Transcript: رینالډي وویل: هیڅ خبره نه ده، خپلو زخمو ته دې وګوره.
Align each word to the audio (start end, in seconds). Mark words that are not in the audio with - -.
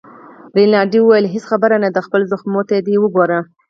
رینالډي 0.55 0.99
وویل: 1.01 1.25
هیڅ 1.33 1.43
خبره 1.51 1.75
نه 1.83 1.89
ده، 1.93 1.99
خپلو 2.07 2.29
زخمو 2.33 2.61
ته 2.69 2.75
دې 2.87 2.95
وګوره. 3.01 3.39